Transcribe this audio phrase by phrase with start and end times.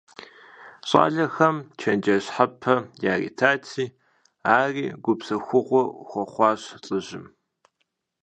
[0.89, 2.75] ЩӀалэхэм чэнджэщ щхьэпэ
[3.13, 3.85] яритати,
[4.59, 7.25] ари гупсэхугъуэ хуэхъуащ лӀыжьым.